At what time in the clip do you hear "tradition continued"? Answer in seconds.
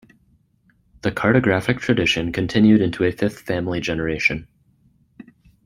1.77-2.81